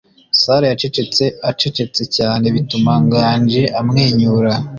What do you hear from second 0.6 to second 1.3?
yacecetse